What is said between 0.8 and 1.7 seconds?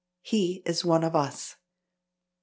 one of us." 2.